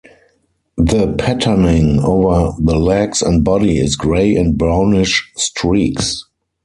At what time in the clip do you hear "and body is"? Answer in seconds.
3.21-3.95